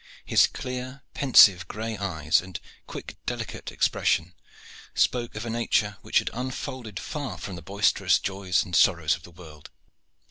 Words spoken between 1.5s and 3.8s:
gray eyes, and quick, delicate